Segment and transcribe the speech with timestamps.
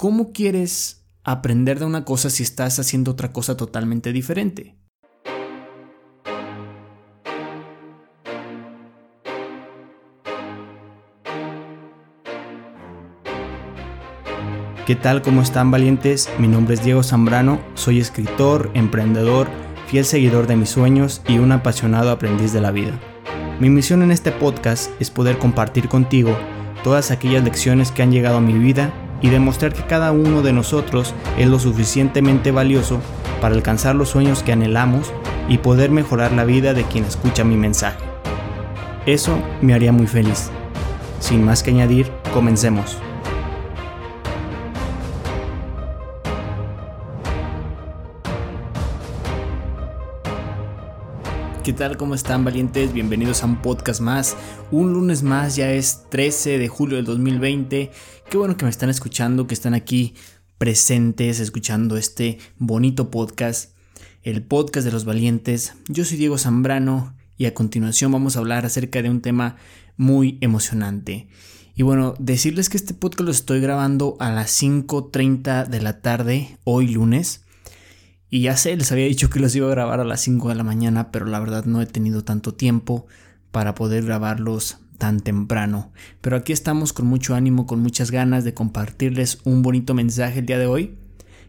[0.00, 4.74] ¿cómo quieres aprender de una cosa si estás haciendo otra cosa totalmente diferente?
[14.86, 15.20] ¿Qué tal?
[15.20, 16.30] ¿Cómo están valientes?
[16.38, 19.48] Mi nombre es Diego Zambrano, soy escritor, emprendedor,
[19.88, 22.98] fiel seguidor de mis sueños y un apasionado aprendiz de la vida.
[23.60, 26.34] Mi misión en este podcast es poder compartir contigo
[26.82, 30.52] todas aquellas lecciones que han llegado a mi vida y demostrar que cada uno de
[30.52, 33.00] nosotros es lo suficientemente valioso
[33.40, 35.12] para alcanzar los sueños que anhelamos
[35.48, 37.98] y poder mejorar la vida de quien escucha mi mensaje.
[39.06, 40.50] Eso me haría muy feliz.
[41.18, 42.98] Sin más que añadir, comencemos.
[51.64, 51.98] ¿Qué tal?
[51.98, 52.94] ¿Cómo están valientes?
[52.94, 54.34] Bienvenidos a un podcast más.
[54.70, 57.90] Un lunes más, ya es 13 de julio del 2020.
[58.30, 60.14] Qué bueno que me están escuchando, que están aquí
[60.56, 63.74] presentes escuchando este bonito podcast,
[64.22, 65.74] el podcast de los valientes.
[65.88, 69.56] Yo soy Diego Zambrano y a continuación vamos a hablar acerca de un tema
[69.98, 71.28] muy emocionante.
[71.76, 76.56] Y bueno, decirles que este podcast lo estoy grabando a las 5.30 de la tarde,
[76.64, 77.44] hoy lunes.
[78.30, 80.54] Y ya sé, les había dicho que los iba a grabar a las 5 de
[80.54, 83.06] la mañana, pero la verdad no he tenido tanto tiempo
[83.50, 85.92] para poder grabarlos tan temprano.
[86.20, 90.46] Pero aquí estamos con mucho ánimo, con muchas ganas de compartirles un bonito mensaje el
[90.46, 90.94] día de hoy.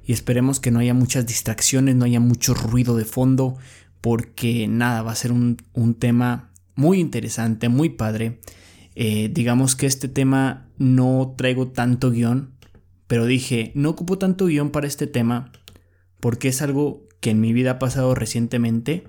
[0.04, 3.58] Y esperemos que no haya muchas distracciones, no haya mucho ruido de fondo,
[4.02, 5.58] porque nada, va a ser un,
[6.00, 8.40] tema muy interesante, muy padre.
[8.96, 12.56] Eh, digamos que este tema no traigo tanto guion,
[13.06, 15.52] pero dije, no ocupo tanto guion para este tema
[16.22, 19.08] porque es algo que en mi vida ha pasado recientemente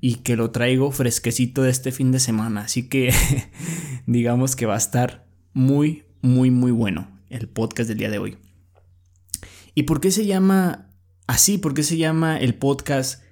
[0.00, 2.62] y que lo traigo fresquecito de este fin de semana.
[2.62, 3.12] Así que
[4.06, 8.38] digamos que va a estar muy, muy, muy bueno el podcast del día de hoy.
[9.74, 10.90] ¿Y por qué se llama
[11.26, 11.58] así?
[11.58, 13.22] ¿Por qué se llama el podcast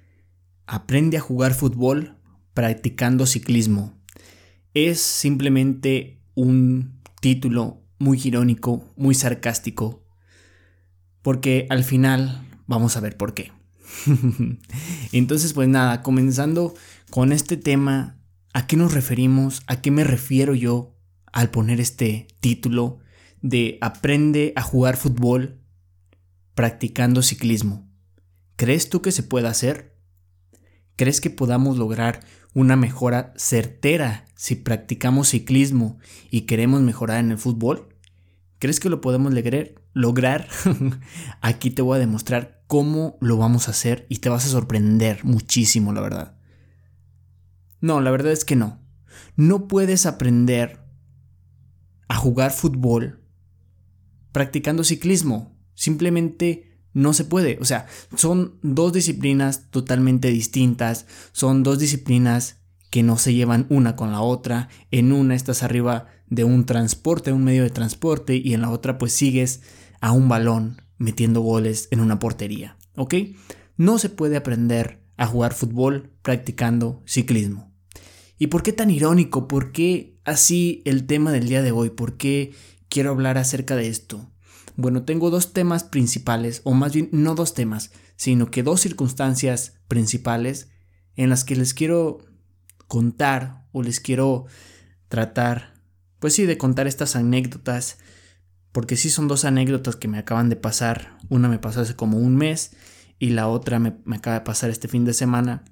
[0.67, 2.17] Aprende a jugar fútbol
[2.53, 3.97] practicando ciclismo?
[4.73, 10.03] Es simplemente un título muy irónico, muy sarcástico,
[11.21, 13.51] porque al final Vamos a ver por qué.
[15.11, 16.73] Entonces, pues nada, comenzando
[17.09, 18.19] con este tema,
[18.53, 19.63] ¿a qué nos referimos?
[19.67, 20.95] ¿A qué me refiero yo
[21.31, 22.99] al poner este título
[23.41, 25.61] de Aprende a jugar fútbol
[26.55, 27.89] practicando ciclismo?
[28.55, 29.95] ¿Crees tú que se puede hacer?
[30.95, 32.21] ¿Crees que podamos lograr
[32.53, 35.99] una mejora certera si practicamos ciclismo
[36.31, 37.89] y queremos mejorar en el fútbol?
[38.59, 39.33] ¿Crees que lo podemos
[39.93, 40.47] lograr?
[41.41, 45.23] Aquí te voy a demostrar cómo lo vamos a hacer y te vas a sorprender
[45.23, 46.37] muchísimo, la verdad.
[47.81, 48.81] No, la verdad es que no.
[49.35, 50.83] No puedes aprender
[52.07, 53.21] a jugar fútbol
[54.31, 55.57] practicando ciclismo.
[55.75, 57.57] Simplemente no se puede.
[57.61, 61.05] O sea, son dos disciplinas totalmente distintas.
[61.31, 64.69] Son dos disciplinas que no se llevan una con la otra.
[64.91, 68.97] En una estás arriba de un transporte, un medio de transporte, y en la otra
[68.97, 69.61] pues sigues
[70.01, 72.77] a un balón metiendo goles en una portería.
[72.95, 73.15] ¿Ok?
[73.77, 77.73] No se puede aprender a jugar fútbol practicando ciclismo.
[78.37, 79.47] ¿Y por qué tan irónico?
[79.47, 81.89] ¿Por qué así el tema del día de hoy?
[81.89, 82.53] ¿Por qué
[82.89, 84.31] quiero hablar acerca de esto?
[84.75, 89.79] Bueno, tengo dos temas principales, o más bien no dos temas, sino que dos circunstancias
[89.87, 90.69] principales
[91.15, 92.25] en las que les quiero
[92.87, 94.47] contar o les quiero
[95.07, 95.75] tratar
[96.25, 97.99] pues sí, de contar estas anécdotas,
[98.75, 101.17] porque sí son dos anécdotas que me acaban de pasar.
[101.29, 102.75] Una me pasó hace como un mes
[103.19, 105.63] y la otra me, acaba de pasar este fin de semana,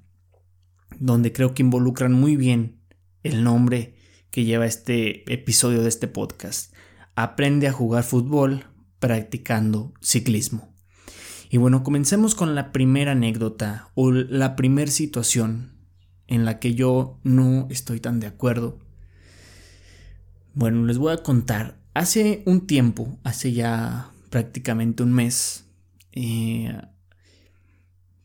[1.02, 2.80] donde creo que involucran muy bien
[3.22, 3.98] el nombre
[4.32, 6.74] que lleva este episodio de este podcast.
[7.14, 8.68] Aprende a jugar fútbol
[9.00, 10.74] practicando ciclismo.
[11.50, 15.74] Y bueno, comencemos con la primera anécdota o la primera situación
[16.28, 18.80] en la que yo no estoy tan de acuerdo
[20.56, 21.83] bueno, les voy a contar.
[21.94, 25.66] Hace un tiempo, hace ya prácticamente un mes,
[26.12, 26.76] eh,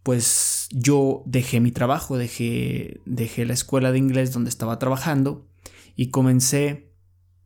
[0.03, 5.47] pues yo dejé mi trabajo, dejé, dejé la escuela de inglés donde estaba trabajando
[5.97, 6.89] y comencé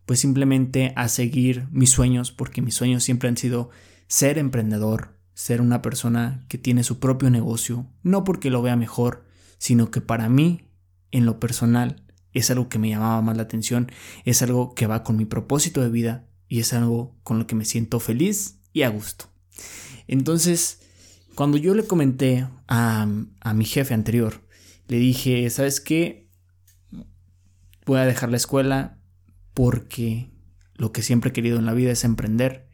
[0.06, 3.70] pues simplemente a seguir mis sueños, porque mis sueños siempre han sido
[4.06, 9.24] ser emprendedor, ser una persona que tiene su propio negocio, no porque lo vea mejor,
[9.58, 10.68] sino que para mí,
[11.10, 12.02] en lo personal,
[12.32, 13.90] es algo que me llamaba más la atención,
[14.24, 17.54] es algo que va con mi propósito de vida y es algo con lo que
[17.54, 19.26] me siento feliz y a gusto.
[20.06, 20.80] Entonces,
[21.34, 23.06] cuando yo le comenté a,
[23.54, 24.42] mi jefe anterior,
[24.88, 26.28] le dije, ¿sabes qué?
[27.86, 28.98] Voy a dejar la escuela
[29.54, 30.30] porque
[30.74, 32.68] lo que siempre he querido en la vida es emprender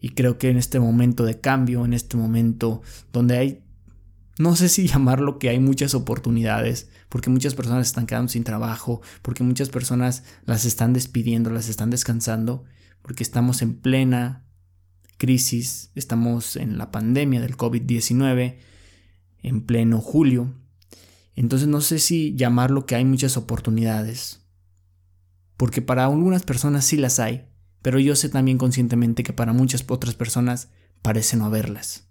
[0.00, 2.82] Y creo que en este momento de cambio, en este momento
[3.12, 3.64] donde hay,
[4.38, 9.02] no sé si llamarlo que hay muchas oportunidades, porque muchas personas están quedando sin trabajo,
[9.22, 12.64] porque muchas personas las están despidiendo, las están descansando,
[13.02, 14.44] porque estamos en plena
[15.18, 18.56] crisis, estamos en la pandemia del COVID-19,
[19.42, 20.54] en pleno julio.
[21.34, 24.40] Entonces no sé si llamarlo que hay muchas oportunidades,
[25.56, 27.46] porque para algunas personas sí las hay,
[27.82, 30.68] pero yo sé también conscientemente que para muchas otras personas
[31.02, 32.07] parece no haberlas.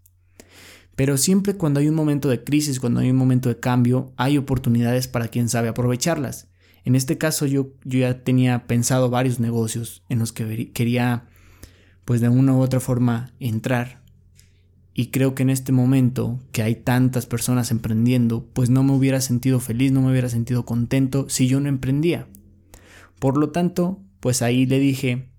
[0.98, 4.36] Pero siempre cuando hay un momento de crisis, cuando hay un momento de cambio, hay
[4.36, 6.50] oportunidades para quien sabe aprovecharlas.
[6.86, 11.28] En este caso yo, yo ya tenía pensado varios negocios en los que quería
[12.04, 14.02] pues de una u otra forma entrar.
[14.96, 19.22] Y creo que en este momento que hay tantas personas emprendiendo, pues no me hubiera
[19.22, 22.28] sentido feliz, no me hubiera sentido contento si yo no emprendía.
[23.20, 25.30] Por lo tanto, pues ahí le dije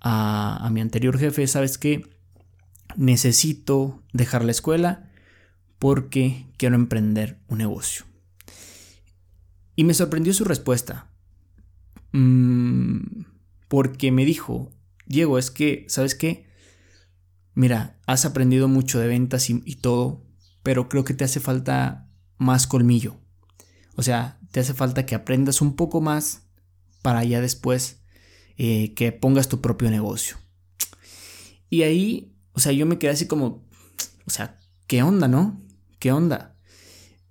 [0.00, 2.19] a, mi anterior jefe, ¿sabes qué?
[2.96, 5.10] Necesito dejar la escuela
[5.78, 8.04] porque quiero emprender un negocio.
[9.76, 11.10] Y me sorprendió su respuesta.
[12.12, 13.24] Mm,
[13.68, 14.72] porque me dijo,
[15.06, 16.46] Diego, es que, ¿sabes qué?
[17.54, 20.26] Mira, has aprendido mucho de ventas y, todo,
[20.62, 23.16] pero creo que te hace falta más colmillo.
[23.96, 26.48] O sea, te hace falta que aprendas un poco más
[27.02, 28.02] para ya después
[28.56, 30.36] eh, que pongas tu propio negocio.
[31.68, 33.64] Y ahí, o sea, yo me quedé así como,
[34.26, 35.62] o sea, ¿qué onda, no?
[35.98, 36.56] ¿Qué onda?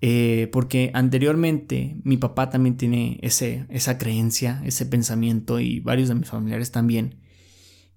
[0.02, 6.16] Eh, porque anteriormente mi papá también tiene ese, esa creencia, ese pensamiento y varios de
[6.16, 7.20] mis familiares también,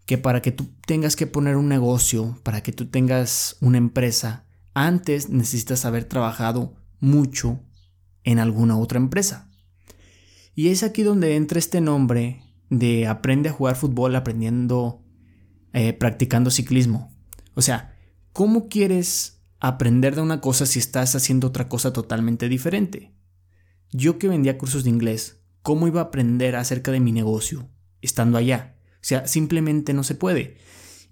[0.05, 4.47] que para que tú tengas que poner un negocio, para que tú tengas una empresa,
[4.75, 7.61] antes necesitas haber trabajado mucho
[8.25, 9.49] en alguna otra empresa.
[10.55, 15.05] Y es aquí donde entra este nombre de aprende a jugar fútbol aprendiendo,
[15.73, 17.12] eh, practicando ciclismo.
[17.55, 17.97] O sea,
[18.33, 23.15] ¿cómo quieres aprender de una cosa si estás haciendo otra cosa totalmente diferente?
[23.91, 27.69] Yo que vendía cursos de inglés, ¿cómo iba a aprender acerca de mi negocio
[28.01, 28.77] estando allá?
[28.95, 30.57] O sea, simplemente no se puede.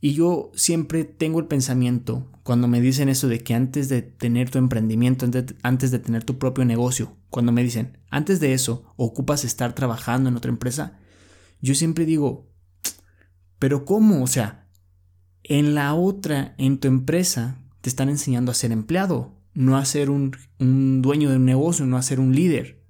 [0.01, 4.49] Y yo siempre tengo el pensamiento, cuando me dicen eso de que antes de tener
[4.49, 5.29] tu emprendimiento,
[5.63, 10.31] antes de tener tu propio negocio, cuando me dicen, antes de eso, ocupas estar trabajando
[10.31, 10.99] en otra empresa,
[11.61, 12.49] yo siempre digo,
[13.59, 14.23] pero ¿cómo?
[14.23, 14.60] O sea,
[15.51, 20.09] en la otra, en tu empresa, te están enseñando a ser empleado, no a ser
[20.09, 22.85] un, un dueño de un negocio, no a ser un líder.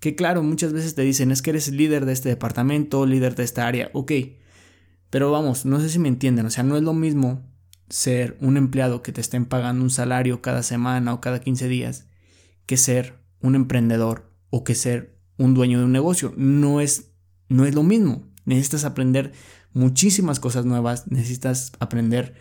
[0.00, 3.44] Que claro, muchas veces te dicen, es que eres líder de este departamento, líder de
[3.44, 4.10] esta área, ok.
[5.10, 7.48] Pero vamos, no sé si me entienden, o sea, no es lo mismo
[7.88, 12.08] ser un empleado que te estén pagando un salario cada semana o cada 15 días
[12.66, 16.34] que ser un emprendedor o que ser un dueño de un negocio.
[16.36, 17.12] No es
[17.48, 18.26] no es lo mismo.
[18.44, 19.32] Necesitas aprender
[19.76, 22.34] muchísimas cosas nuevas, necesitas aprender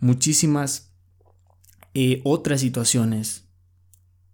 [0.00, 0.94] muchísimas
[1.92, 3.48] eh, otras situaciones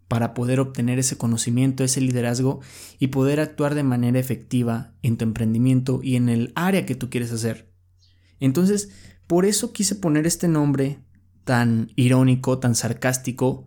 [0.06, 2.60] para poder obtener ese conocimiento, ese liderazgo
[3.00, 7.10] y poder actuar de manera efectiva en tu emprendimiento y en el área que tú
[7.10, 7.72] quieres hacer.
[8.38, 8.90] Entonces,
[9.26, 11.00] por eso quise poner este nombre
[11.42, 13.66] tan irónico, tan sarcástico,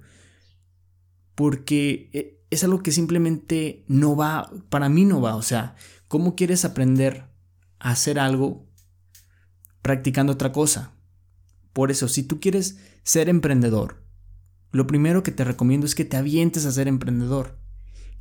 [1.35, 5.75] porque eh, es algo que simplemente no va, para mí no va, o sea,
[6.07, 7.25] ¿Cómo quieres aprender
[7.79, 8.66] a hacer algo
[9.87, 10.91] practicando otra cosa?
[11.71, 14.03] Por eso, si tú quieres ser emprendedor,
[14.73, 17.57] lo primero que te recomiendo es que te avientes a ser emprendedor,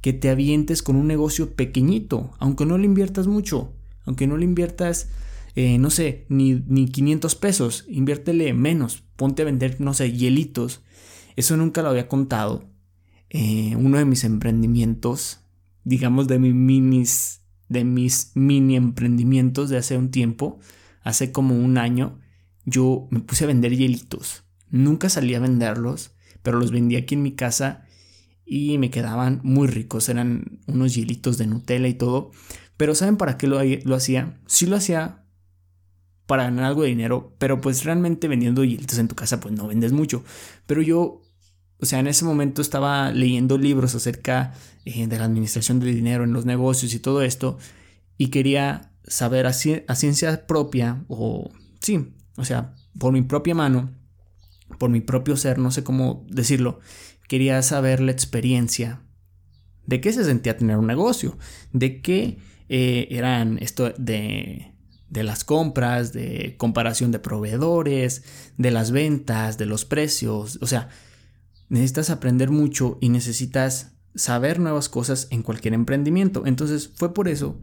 [0.00, 4.44] que te avientes con un negocio pequeñito, aunque no le inviertas mucho, aunque no le
[4.44, 5.08] inviertas,
[5.56, 10.82] eh, no sé, ni, ni 500 pesos, inviértele menos, ponte a vender, no sé, hielitos.
[11.34, 12.70] Eso nunca lo había contado.
[13.28, 15.40] Eh, uno de mis emprendimientos,
[15.82, 20.60] digamos de mis de mis mini emprendimientos de hace un tiempo,
[21.06, 22.18] hace como un año,
[22.64, 24.44] yo me puse a vender hielitos.
[24.70, 27.84] Nunca salí a venderlos, pero los vendí aquí en mi casa
[28.44, 30.08] y me quedaban muy ricos.
[30.08, 32.32] Eran unos hielitos de Nutella y todo.
[32.76, 34.40] Pero ¿saben para qué lo, lo hacía?
[34.46, 35.24] Sí lo hacía
[36.26, 39.68] para ganar algo de dinero, pero pues realmente vendiendo hielitos en tu casa pues no
[39.68, 40.24] vendes mucho.
[40.66, 41.22] Pero yo
[41.78, 46.24] o sea, en ese momento estaba leyendo libros acerca eh, de la administración del dinero
[46.24, 47.58] en los negocios y todo esto,
[48.16, 53.92] y quería saber a, ciencia propia, o sí, o sea, por mi propia mano,
[54.78, 56.80] por mi propio ser, no sé cómo decirlo,
[57.28, 59.02] quería saber la experiencia
[59.86, 61.38] de qué se sentía tener un negocio,
[61.72, 64.72] de qué eh, eran esto de,
[65.08, 68.24] de las compras, de comparación de proveedores,
[68.56, 70.88] de las ventas, de los precios, o sea,
[71.68, 76.46] necesitas aprender mucho y necesitas saber nuevas cosas en cualquier emprendimiento.
[76.46, 77.60] Entonces fue por eso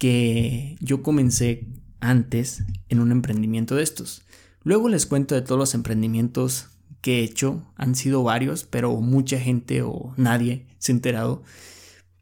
[0.00, 1.68] que yo comencé
[2.00, 4.22] antes en un emprendimiento de estos.
[4.64, 6.68] Luego les cuento de todos los emprendimientos
[7.02, 7.70] que he hecho.
[7.76, 11.42] Han sido varios, pero mucha gente o nadie se ha enterado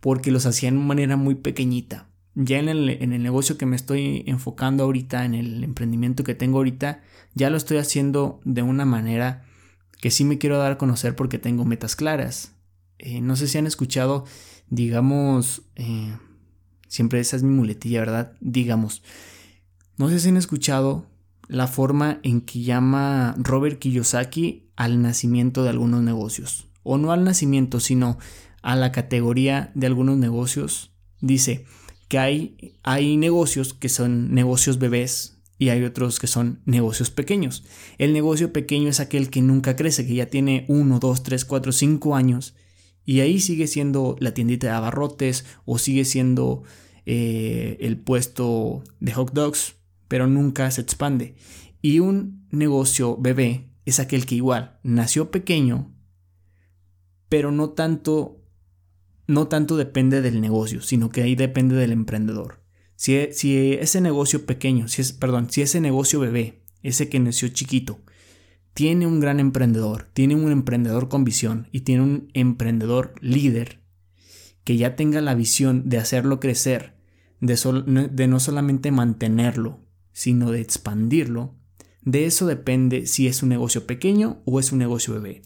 [0.01, 2.09] porque los hacía de manera muy pequeñita.
[2.35, 6.35] Ya en el, en el negocio que me estoy enfocando ahorita, en el emprendimiento que
[6.35, 7.03] tengo ahorita,
[7.35, 9.45] ya lo estoy haciendo de una manera
[10.01, 12.57] que sí me quiero dar a conocer porque tengo metas claras.
[12.99, 14.25] Eh, no sé si han escuchado,
[14.69, 16.13] digamos, eh,
[16.89, 18.33] siempre esa es mi muletilla, ¿verdad?
[18.41, 19.03] Digamos,
[19.97, 21.07] no sé si han escuchado
[21.49, 26.67] la forma en que llama Robert Kiyosaki al nacimiento de algunos negocios.
[26.83, 28.19] O no al nacimiento, sino
[28.63, 30.93] a la categoría de algunos negocios.
[31.21, 31.65] Dice
[32.09, 37.65] que hay, hay negocios que son negocios bebés y hay otros que son negocios pequeños.
[37.99, 41.73] El negocio pequeño es aquel que nunca crece, que ya tiene 1, 2, 3, 4,
[41.73, 42.55] 5 años
[43.09, 46.65] y ahí sigue siendo la tiendita de abarrotes o sigue siendo
[47.07, 49.77] eh, el puesto de hot dogs
[50.09, 51.35] pero nunca se expande.
[51.81, 55.91] Y un negocio bebé es aquel que igual nació pequeño,
[57.31, 58.45] pero no tanto,
[59.27, 62.63] no tanto depende del negocio, sino que ahí depende del emprendedor.
[62.95, 67.49] Si, si ese negocio pequeño, si es, perdón, si ese negocio bebé, ese que nació
[67.49, 68.01] chiquito,
[68.79, 73.81] tiene un gran emprendedor, tiene un emprendedor con visión y tiene un emprendedor líder
[74.63, 76.95] que ya tenga la visión de hacerlo crecer,
[77.41, 79.81] de, de no solamente mantenerlo,
[80.13, 81.57] sino de expandirlo,
[82.03, 85.43] de eso depende si es un negocio pequeño o es un negocio bebé.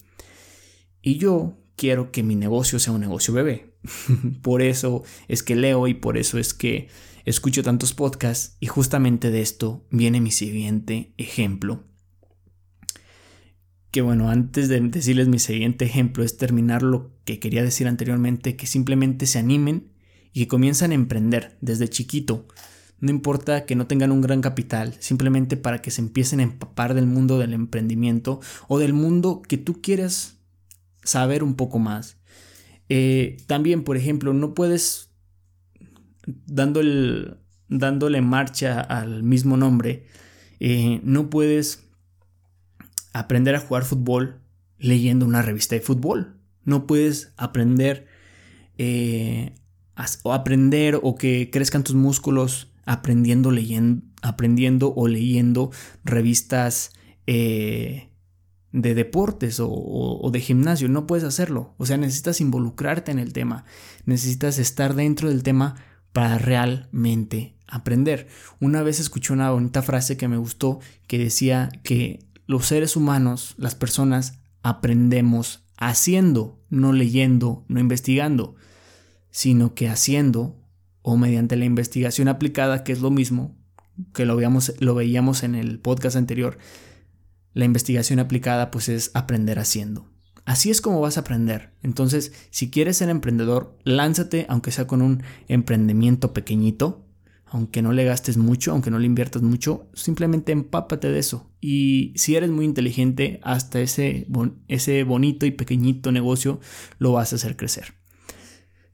[1.01, 3.79] Y yo quiero que mi negocio sea un negocio bebé.
[4.43, 6.89] por eso es que leo y por eso es que
[7.25, 11.91] escucho tantos podcasts y justamente de esto viene mi siguiente ejemplo.
[13.93, 18.57] Que bueno, antes de decirles mi siguiente ejemplo es terminar lo que quería decir anteriormente,
[18.57, 19.93] que simplemente se animen
[20.33, 22.49] y que comiencen a emprender desde chiquito,
[23.03, 26.95] no importa que no tengan un gran capital, simplemente para que se empiecen a empapar
[26.95, 30.39] del mundo del emprendimiento o del mundo que tú quieras
[31.03, 32.17] saber un poco más.
[32.89, 35.11] Eh, también, por ejemplo, no puedes,
[36.47, 40.07] dándole marcha al mismo nombre,
[40.61, 41.92] eh, no puedes
[43.13, 44.41] aprender a jugar fútbol
[44.79, 46.37] leyendo una revista de fútbol.
[46.65, 48.07] No puedes aprender
[48.79, 49.55] eh,
[50.23, 55.71] o aprender o que crezcan tus músculos aprendiendo, leyendo, aprendiendo o leyendo
[56.05, 56.93] revistas
[57.27, 58.11] eh,
[58.73, 60.89] de deportes o, de gimnasio.
[60.89, 61.75] No puedes hacerlo.
[61.79, 63.65] O sea, necesitas involucrarte en el tema.
[64.07, 65.77] Necesitas estar dentro del tema
[66.13, 68.29] para realmente aprender.
[68.61, 73.55] Una vez escuché una bonita frase que me gustó que decía que los seres humanos,
[73.57, 78.55] las personas, aprendemos haciendo, no leyendo, no investigando,
[79.31, 80.57] sino que haciendo
[81.03, 83.57] o mediante la investigación aplicada, que es lo mismo
[84.15, 86.59] que lo, veíamos, lo veíamos en el podcast anterior,
[87.55, 90.09] la investigación aplicada pues es aprender haciendo.
[90.45, 91.73] Así es como vas a aprender.
[91.83, 97.07] Entonces, si quieres ser emprendedor, lánzate, aunque sea con un emprendimiento pequeñito,
[97.47, 101.52] aunque no le gastes mucho, aunque no le inviertas mucho, simplemente empápate de eso.
[101.65, 104.27] Y si eres muy inteligente, hasta ese,
[104.67, 106.59] ese bonito y pequeñito negocio
[106.99, 107.95] lo vas a hacer crecer.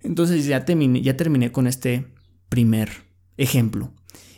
[0.02, 2.12] Entonces ya terminé, ya terminé con este
[2.50, 2.90] primer
[3.38, 3.94] ejemplo.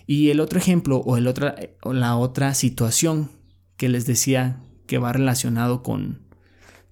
[0.06, 3.32] Y el otro ejemplo o, el otra, la otra situación
[3.76, 6.28] que les decía que va relacionado con,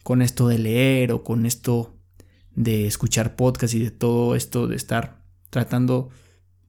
[0.03, 1.97] con esto de leer o con esto
[2.57, 6.09] de escuchar podcast y de todo esto de estar tratando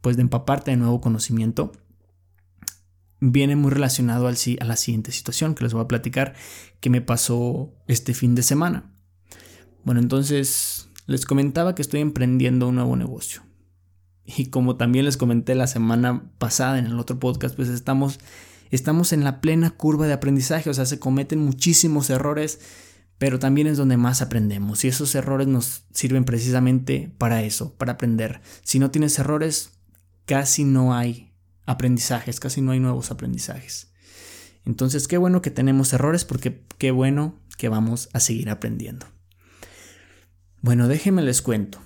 [0.01, 1.71] pues de empaparte de nuevo conocimiento
[3.19, 6.35] viene muy relacionado al, a la siguiente situación que les voy a platicar
[6.79, 8.93] que me pasó este fin de semana.
[9.83, 13.41] Bueno, entonces les comentaba que estoy emprendiendo un nuevo negocio.
[14.25, 18.19] Y como también les comenté la semana pasada en el otro podcast, pues estamos,
[18.69, 22.59] estamos en la plena curva de aprendizaje, o sea, se cometen muchísimos errores,
[23.17, 24.85] pero también es donde más aprendemos.
[24.85, 28.41] Y esos errores nos sirven precisamente para eso, para aprender.
[28.63, 29.71] Si no tienes errores,
[30.25, 31.28] casi no hay
[31.69, 33.93] aprendizajes, casi no hay nuevos aprendizajes.
[34.65, 39.05] Entonces, qué bueno que tenemos errores porque qué bueno que vamos a seguir aprendiendo.
[40.61, 41.79] Bueno, déjenme les cuento.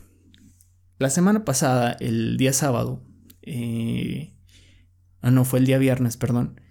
[0.99, 3.03] La semana pasada, el día sábado,
[3.41, 4.33] eh,
[5.19, 6.61] ah, no, fue el día viernes, perdón,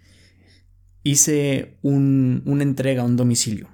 [1.03, 3.69] hice una entrega a un domicilio.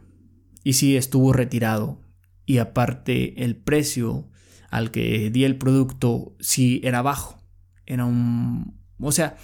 [0.65, 2.03] Y sí, estuvo retirado.
[2.45, 4.29] Y aparte, el precio
[4.69, 7.41] al que di el producto sí era bajo.
[7.87, 8.78] Era un...
[9.01, 9.37] O sea,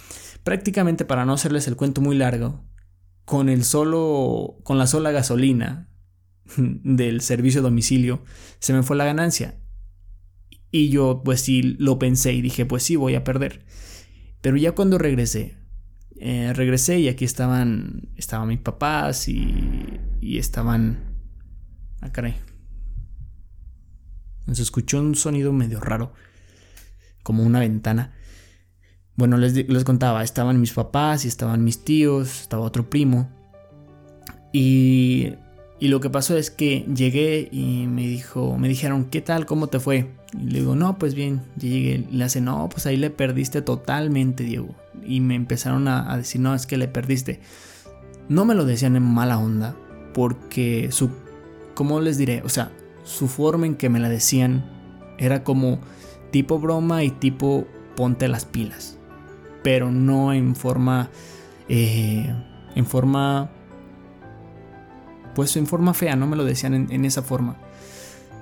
[0.43, 2.63] prácticamente para no hacerles el cuento muy largo,
[3.25, 4.57] con el solo...
[4.63, 5.89] con la sola gasolina
[6.57, 8.23] del servicio a domicilio,
[8.59, 9.59] se me fue la ganancia.
[10.71, 13.65] Y yo pues sí lo pensé y dije, pues sí, voy a perder.
[14.41, 15.57] Pero ya cuando regresé,
[16.17, 21.17] Eh, regresé y aquí estaban, estaban mis papás y, y estaban...
[22.01, 22.35] Ah, caray.
[24.53, 26.13] Se escuchó un sonido medio raro,
[27.23, 28.13] como una ventana.
[29.15, 33.29] Bueno, les, les contaba, estaban mis papás y estaban mis tíos, estaba otro primo.
[34.51, 35.33] Y,
[35.79, 39.45] y lo que pasó es que llegué y me dijo, me dijeron, ¿qué tal?
[39.45, 40.09] ¿Cómo te fue?
[40.33, 42.05] Y le digo, no, pues bien, llegué.
[42.11, 44.73] Le hace, no, pues ahí le perdiste totalmente, Diego.
[45.05, 47.41] Y me empezaron a, decir, no, es que le perdiste.
[48.29, 49.75] No me lo decían en mala onda,
[50.13, 51.09] porque su,
[51.73, 52.41] ¿cómo les diré?
[52.43, 52.71] O sea,
[53.03, 54.65] su forma en que me la decían
[55.17, 55.79] era como
[56.31, 58.94] tipo broma y tipo ponte las pilas.
[59.65, 61.09] Pero no en forma,
[61.67, 62.33] eh,
[62.75, 63.49] en forma,
[65.33, 67.57] pues en forma fea, no me lo decían en esa forma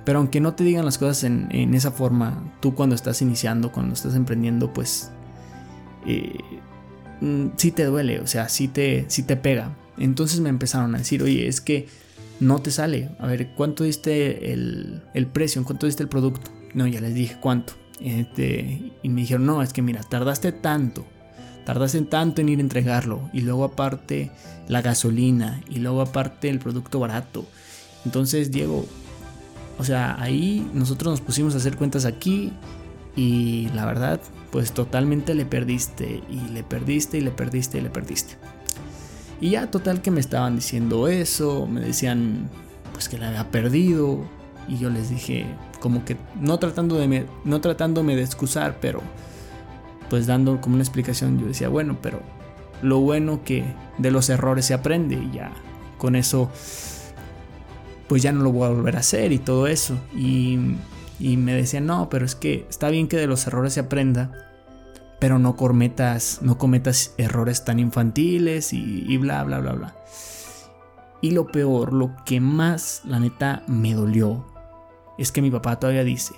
[0.04, 3.94] pero aunque no te digan las cosas en, esa forma, tú cuando estás iniciando, cuando
[3.94, 5.10] estás emprendiendo, pues
[6.06, 6.38] eh,
[7.22, 9.74] mm, sí te duele, o sea, sí te, sí te pega.
[9.96, 11.88] Entonces me empezaron a decir, oye, es que
[12.38, 13.10] no te sale.
[13.18, 15.58] A ver, ¿cuánto diste el, el precio?
[15.58, 16.50] ¿En cuánto diste el producto?
[16.74, 17.72] No, ya les dije cuánto.
[18.00, 21.06] Este, y me dijeron, no, es que mira, tardaste tanto.
[21.64, 23.28] Tardaste tanto en ir a entregarlo.
[23.32, 24.30] Y luego aparte
[24.68, 25.62] la gasolina.
[25.68, 27.46] Y luego aparte el producto barato.
[28.04, 28.86] Entonces, Diego,
[29.78, 32.52] o sea, ahí nosotros nos pusimos a hacer cuentas aquí
[33.16, 37.90] y la verdad, pues totalmente le perdiste y le perdiste y le perdiste y le
[37.90, 38.36] perdiste.
[39.40, 42.48] Y ya total que me estaban diciendo eso, me decían
[42.92, 44.24] pues que la había perdido
[44.68, 45.46] y yo les dije
[45.80, 49.02] como que no tratando de no tratándome de excusar, pero
[50.10, 52.20] pues dando como una explicación, yo decía, bueno, pero
[52.82, 53.64] lo bueno que
[53.98, 55.52] de los errores se aprende y ya
[55.98, 56.50] con eso
[58.08, 59.96] pues ya no lo voy a volver a hacer y todo eso.
[60.14, 60.58] Y,
[61.18, 64.30] me decían, no, pero es que está bien que de los errores se aprenda,
[65.20, 69.96] pero no cometas, no cometas errores tan infantiles y, y bla, bla, bla, bla.
[71.22, 74.44] Y lo peor, lo que más, la neta, me dolió,
[75.16, 76.34] es que mi papá todavía dice,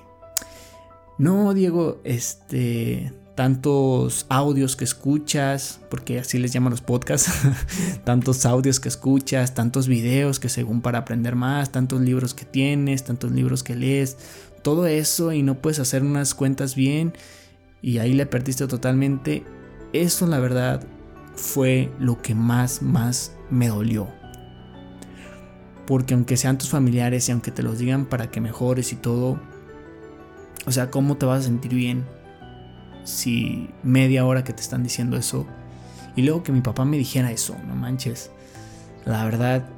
[1.18, 7.30] no, Diego, este, tantos audios que escuchas, porque así les llaman los podcasts,
[8.04, 13.04] tantos audios que escuchas, tantos videos que según para aprender más, tantos libros que tienes,
[13.04, 14.16] tantos libros que lees,
[14.62, 17.12] todo eso y no puedes hacer unas cuentas bien
[17.82, 19.44] y ahí le perdiste totalmente.
[19.92, 20.82] Eso la verdad
[21.34, 24.08] fue lo que más, más me dolió.
[25.86, 29.38] Porque aunque sean tus familiares y aunque te los digan para que mejores y todo,
[30.66, 32.15] o sea, ¿cómo te vas a sentir bien
[33.06, 35.46] si media hora que te están diciendo eso
[36.16, 38.30] y luego que mi papá me dijera eso, no manches.
[39.04, 39.68] La verdad,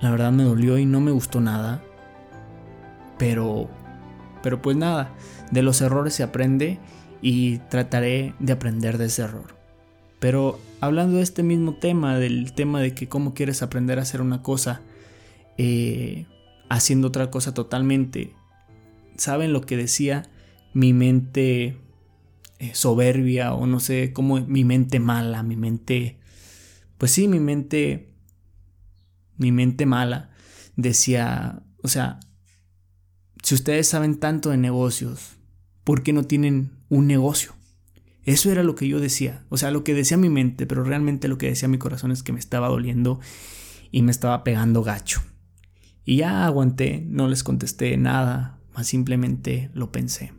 [0.00, 1.82] la verdad me dolió y no me gustó nada.
[3.16, 3.70] Pero
[4.44, 5.10] pero pues nada,
[5.50, 6.78] de los errores se aprende
[7.22, 9.56] y trataré de aprender de ese error.
[10.20, 14.20] Pero hablando de este mismo tema, del tema de que cómo quieres aprender a hacer
[14.20, 14.82] una cosa
[15.56, 16.26] eh,
[16.68, 18.34] haciendo otra cosa totalmente,
[19.16, 20.28] ¿saben lo que decía
[20.74, 21.78] mi mente
[22.72, 26.18] soberbia o no sé, como mi mente mala, mi mente,
[26.98, 28.14] pues sí, mi mente,
[29.36, 30.30] mi mente mala
[30.76, 32.20] decía, o sea,
[33.42, 35.36] si ustedes saben tanto de negocios,
[35.84, 37.52] ¿por qué no tienen un negocio?
[38.24, 41.28] Eso era lo que yo decía, o sea, lo que decía mi mente, pero realmente
[41.28, 43.20] lo que decía mi corazón es que me estaba doliendo
[43.90, 45.20] y me estaba pegando gacho.
[46.06, 50.32] Y ya aguanté, no les contesté nada, más simplemente lo pensé.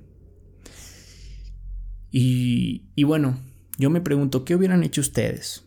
[2.18, 3.38] Y, bueno,
[3.78, 5.66] yo me pregunto, ¿qué hubieran hecho ustedes?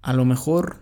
[0.00, 0.80] A lo mejor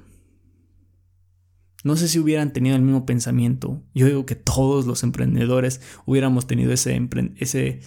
[1.85, 3.83] no sé si hubieran tenido el mismo pensamiento.
[3.95, 7.81] Yo digo que todos los emprendedores hubiéramos tenido ese,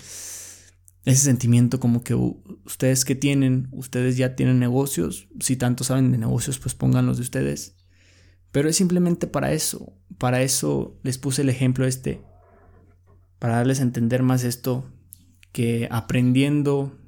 [1.06, 5.28] sentimiento como que ustedes que tienen, ustedes ya tienen negocios.
[5.39, 7.78] Si tanto saben de negocios, pues pónganlos de ustedes.
[8.52, 9.98] Pero es simplemente para eso.
[10.20, 12.22] Para eso les puse el ejemplo este.
[13.39, 14.92] Para darles a entender más esto
[15.54, 17.00] que aprendiendo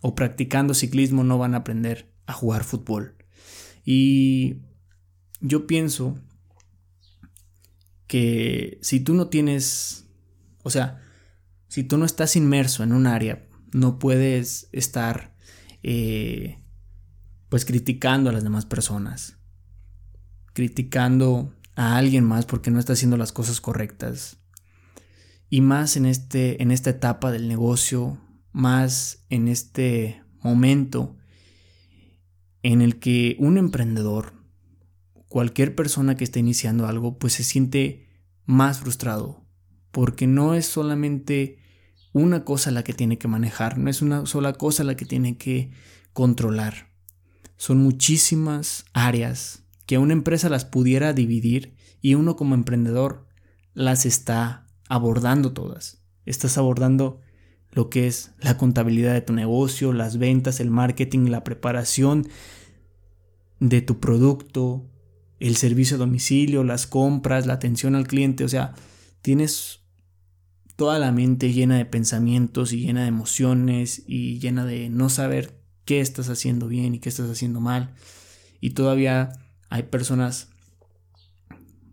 [0.00, 3.16] o practicando ciclismo no van a aprender a jugar fútbol.
[3.84, 4.56] Y
[5.40, 6.18] yo pienso
[8.08, 10.06] que si tú no tienes,
[10.62, 11.00] o sea,
[11.68, 15.34] si tú no estás inmerso en un área, no puedes estar
[15.82, 16.62] eh,
[17.48, 19.38] pues criticando a las demás personas,
[20.54, 24.41] criticando a alguien más porque no está haciendo las cosas correctas
[25.52, 28.18] y más en, este, en esta etapa del negocio,
[28.52, 31.18] más en este momento
[32.62, 34.32] en el que un emprendedor,
[35.28, 38.08] cualquier persona que esté iniciando algo, pues se siente
[38.46, 39.46] más frustrado,
[39.90, 41.58] porque no es solamente
[42.14, 45.36] una cosa la que tiene que manejar, no es una sola cosa la que tiene
[45.36, 45.70] que
[46.14, 46.94] controlar.
[47.58, 53.28] son muchísimas áreas que una empresa las pudiera dividir y uno como emprendedor
[53.74, 56.02] las está abordando todas.
[56.26, 57.18] Estás abordando
[57.70, 62.28] lo que es la contabilidad de tu negocio, las ventas, el marketing, la preparación
[63.58, 64.86] de tu producto,
[65.40, 68.74] el servicio a domicilio, las compras, la atención al cliente, o sea,
[69.22, 69.80] tienes
[70.76, 75.58] toda la mente llena de pensamientos y llena de emociones y llena de no saber
[75.86, 77.94] qué estás haciendo bien y qué estás haciendo mal.
[78.60, 79.32] Y todavía
[79.70, 80.50] hay personas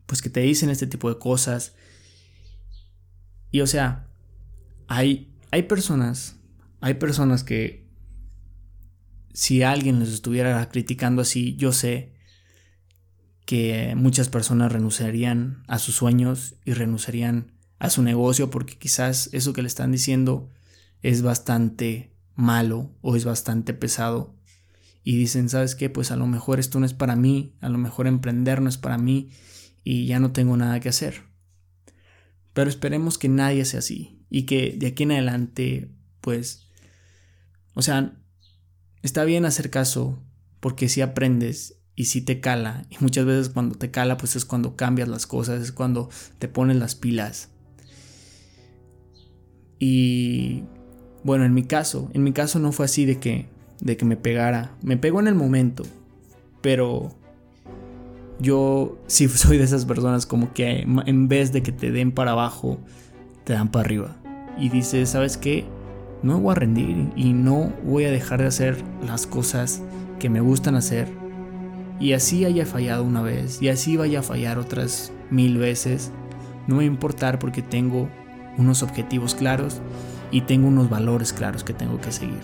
[0.05, 1.75] pues que te dicen este tipo de cosas.
[3.51, 4.07] Y o sea,
[4.87, 6.37] hay, hay personas,
[6.81, 7.87] hay personas que
[9.33, 12.13] si alguien les estuviera criticando así, yo sé
[13.45, 19.53] que muchas personas renunciarían a sus sueños y renunciarían a su negocio porque quizás eso
[19.53, 20.51] que le están diciendo
[21.01, 24.35] es bastante malo o es bastante pesado
[25.03, 25.89] y dicen, ¿sabes qué?
[25.89, 28.77] Pues a lo mejor esto no es para mí, a lo mejor emprender no es
[28.77, 29.31] para mí
[29.83, 31.28] y ya no tengo nada que hacer.
[32.53, 36.67] Pero esperemos que nadie sea así y que de aquí en adelante, pues,
[37.73, 38.17] o sea,
[39.01, 40.21] está bien hacer caso
[40.59, 44.45] porque si aprendes y si te cala y muchas veces cuando te cala pues es
[44.45, 46.09] cuando cambias las cosas, es cuando
[46.39, 47.49] te pones las pilas.
[49.79, 50.63] Y
[51.23, 53.47] bueno, en mi caso, en mi caso no fue así de que
[53.81, 54.75] de que me pegara.
[54.81, 55.83] Me pegó en el momento,
[56.61, 57.15] pero
[58.39, 62.31] yo sí soy de esas personas como que en vez de que te den para
[62.31, 62.79] abajo,
[63.43, 64.15] te dan para arriba.
[64.57, 65.65] Y dices, ¿sabes qué?
[66.21, 69.81] No voy a rendir y no voy a dejar de hacer las cosas
[70.19, 71.07] que me gustan hacer.
[71.99, 76.11] Y así haya fallado una vez y así vaya a fallar otras mil veces.
[76.67, 78.09] No me va a importar porque tengo
[78.57, 79.81] unos objetivos claros
[80.31, 82.39] y tengo unos valores claros que tengo que seguir.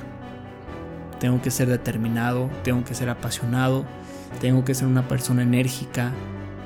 [1.19, 3.85] Tengo que ser determinado, tengo que ser apasionado,
[4.39, 6.11] tengo que ser una persona enérgica,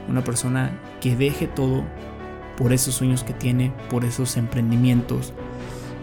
[0.07, 1.83] una persona que deje todo
[2.57, 5.33] por esos sueños que tiene, por esos emprendimientos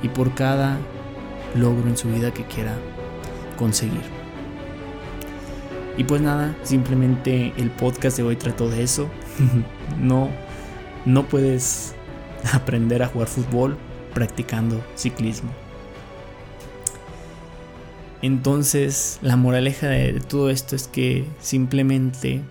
[0.02, 0.78] y por cada
[1.54, 2.74] logro en su vida que quiera
[3.58, 4.02] conseguir.
[5.98, 9.08] Y pues nada, simplemente el podcast de hoy trató de eso.
[10.00, 10.28] no,
[11.04, 11.94] no puedes
[12.52, 13.76] aprender a jugar fútbol
[14.14, 15.65] practicando ciclismo.
[18.22, 22.42] Entonces, la moraleja de, todo esto es que simplemente,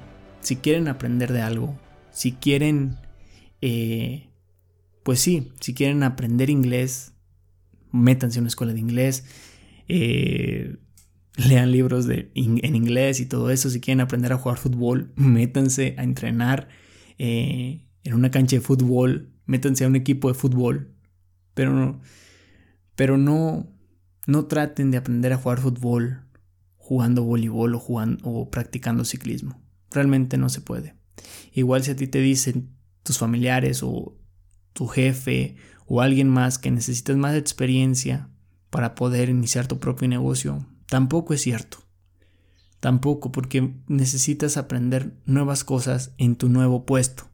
[0.42, 1.78] si quieren aprender de algo,
[2.12, 2.98] si quieren,
[3.62, 4.30] eh,
[5.04, 7.14] pues sí, si quieren aprender inglés,
[7.92, 9.26] métanse a una escuela de inglés,
[9.88, 10.78] eh,
[11.38, 13.70] lean libros de, en inglés y todo eso.
[13.70, 16.70] Si quieren aprender a jugar fútbol, métanse a entrenar
[17.18, 20.92] eh, en una cancha de fútbol, métanse a un equipo de fútbol,
[21.54, 22.02] pero no,
[22.96, 23.68] pero no,
[24.26, 26.26] no traten de aprender a jugar fútbol
[26.78, 29.60] jugando voleibol o, jugando, o practicando ciclismo.
[29.90, 30.96] Realmente no se puede.
[31.52, 34.18] Igual si a ti te dicen tus familiares o
[34.74, 35.56] tu jefe
[35.88, 38.30] o alguien más que necesitas más experiencia
[38.70, 41.80] para poder iniciar tu propio negocio, tampoco es cierto.
[42.80, 47.32] Tampoco porque necesitas aprender nuevas cosas en tu nuevo puesto,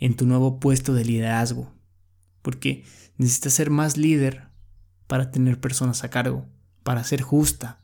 [0.00, 1.72] en tu nuevo puesto de liderazgo.
[2.42, 2.84] Porque
[3.18, 4.49] necesitas ser más líder
[5.10, 6.46] para tener personas a cargo,
[6.84, 7.80] para ser justa,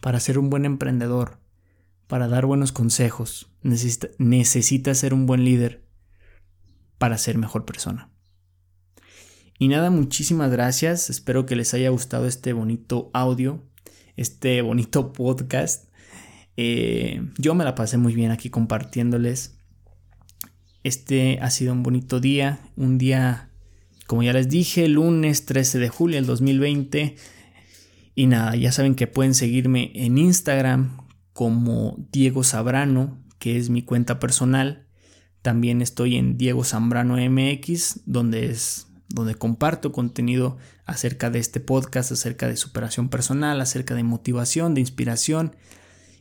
[0.00, 1.40] para ser un buen emprendedor,
[2.06, 3.50] para dar buenos consejos.
[3.62, 5.82] necesitas ser un buen líder
[6.96, 8.12] para ser mejor persona.
[9.58, 11.10] Y nada, muchísimas gracias.
[11.10, 13.60] Espero que les haya gustado este bonito audio,
[14.14, 15.88] este bonito podcast.
[16.56, 19.58] Eh, yo me la pasé muy bien aquí compartiéndoles.
[20.84, 23.47] Este ha sido un bonito día, un día,
[24.08, 27.14] como ya les dije, lunes 13 de julio del 2020.
[28.14, 30.96] Y nada, ya saben que pueden seguirme en Instagram
[31.34, 34.86] como Diego Sabrano, que es mi cuenta personal.
[35.42, 42.10] También estoy en Diego Zambrano MX, donde es donde comparto contenido acerca de este podcast,
[42.10, 45.54] acerca de superación personal, acerca de motivación, de inspiración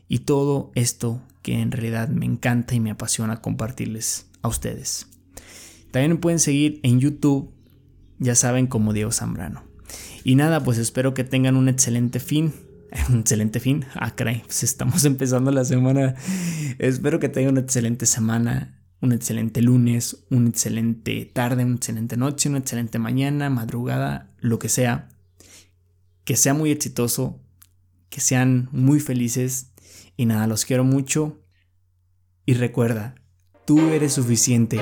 [0.09, 5.07] y todo esto que en realidad me encanta y me apasiona compartirles a ustedes.
[5.91, 7.56] También me pueden seguir en YouTube,
[8.19, 9.63] ya saben, como Diego Zambrano.
[10.23, 12.53] Y nada, pues espero que tengan un excelente fin.
[13.09, 13.85] Un excelente fin.
[13.95, 16.15] Ah, caray, pues estamos empezando la semana.
[16.79, 22.49] Espero que tengan una excelente semana un excelente lunes, una excelente tarde, una excelente noche,
[22.49, 25.09] una excelente mañana, madrugada, lo que sea.
[26.23, 27.39] Que sea muy exitoso,
[28.09, 29.71] que sean muy felices
[30.15, 31.41] y nada, los quiero mucho.
[32.45, 33.15] Y recuerda,
[33.65, 34.79] tú eres suficiente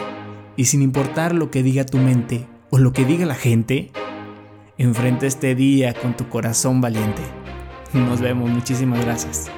[0.55, 3.89] y sin importar lo que diga tu mente o lo que diga la gente,
[4.77, 7.21] enfrenta este día con tu corazón valiente.
[7.93, 9.49] Nos vemos, muchísimas gracias.